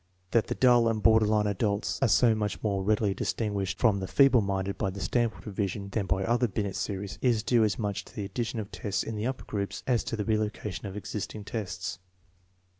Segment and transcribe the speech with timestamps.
[0.31, 4.07] That the dull and border line adults are so much more readily distinguished from the
[4.07, 8.03] feeble minded by the Stanford revision than by oilier Binet scries is due as much
[8.05, 11.43] to the addition of tests in the upper groups as to the relocation of existing
[11.43, 11.99] tests.